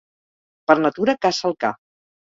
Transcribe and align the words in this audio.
Per 0.71 0.77
natura 0.87 1.17
caça 1.27 1.49
el 1.53 1.59
ca. 1.67 1.75